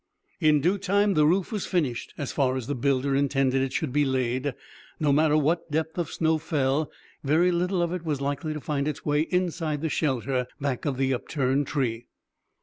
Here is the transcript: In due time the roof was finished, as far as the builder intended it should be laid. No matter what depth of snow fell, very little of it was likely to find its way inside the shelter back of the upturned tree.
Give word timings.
In 0.39 0.61
due 0.61 0.79
time 0.79 1.13
the 1.13 1.27
roof 1.27 1.51
was 1.51 1.67
finished, 1.67 2.15
as 2.17 2.31
far 2.31 2.57
as 2.57 2.65
the 2.65 2.73
builder 2.73 3.15
intended 3.15 3.61
it 3.61 3.71
should 3.71 3.93
be 3.93 4.03
laid. 4.03 4.55
No 4.99 5.13
matter 5.13 5.37
what 5.37 5.69
depth 5.69 5.99
of 5.99 6.09
snow 6.09 6.39
fell, 6.39 6.91
very 7.23 7.51
little 7.51 7.83
of 7.83 7.93
it 7.93 8.03
was 8.03 8.19
likely 8.19 8.51
to 8.55 8.59
find 8.59 8.87
its 8.87 9.05
way 9.05 9.21
inside 9.29 9.81
the 9.81 9.89
shelter 9.89 10.47
back 10.59 10.85
of 10.85 10.97
the 10.97 11.13
upturned 11.13 11.67
tree. 11.67 12.07